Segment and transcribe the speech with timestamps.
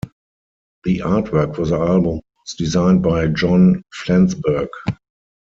[0.83, 4.69] The artwork for the album was designed by John Flansburgh.